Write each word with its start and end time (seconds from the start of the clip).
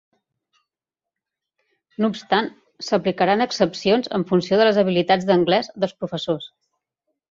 No 2.01 2.09
obstant, 2.15 2.51
s'aplicaran 2.89 3.49
excepcions 3.49 4.13
en 4.21 4.29
funció 4.35 4.63
de 4.65 4.69
les 4.71 4.85
habilitats 4.87 5.33
d'anglès 5.33 5.75
dels 5.83 5.99
professors. 6.05 6.55